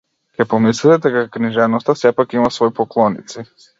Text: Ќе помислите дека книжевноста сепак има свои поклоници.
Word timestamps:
Ќе 0.37 0.45
помислите 0.53 0.95
дека 1.05 1.21
книжевноста 1.37 1.97
сепак 2.01 2.35
има 2.39 2.51
свои 2.57 2.75
поклоници. 2.81 3.47